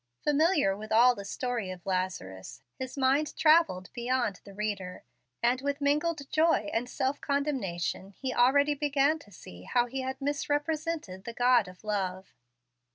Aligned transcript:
Familiar 0.23 0.75
with 0.75 0.91
all 0.91 1.13
the 1.13 1.23
story 1.23 1.69
of 1.69 1.85
Lazarus, 1.85 2.63
his 2.79 2.97
mind 2.97 3.37
travelled 3.37 3.93
beyond 3.93 4.41
the 4.45 4.53
reader, 4.55 5.03
and 5.43 5.61
with 5.61 5.79
mingled 5.79 6.27
joy 6.31 6.71
and 6.73 6.89
self 6.89 7.21
condemnation 7.21 8.09
he 8.19 8.33
already 8.33 8.73
began 8.73 9.19
to 9.19 9.31
see 9.31 9.61
how 9.61 9.85
he 9.85 10.01
had 10.01 10.19
misrepresented 10.19 11.23
the 11.25 11.33
God 11.33 11.67
of 11.67 11.83
Love. 11.83 12.33